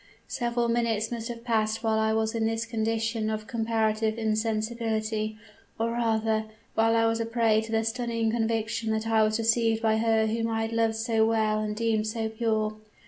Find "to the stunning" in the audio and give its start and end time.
7.61-8.31